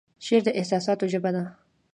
[0.25, 1.43] شعر د احساساتو ژبه ده